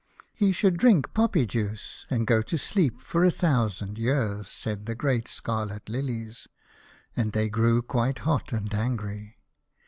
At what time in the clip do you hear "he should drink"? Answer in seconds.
0.33-1.13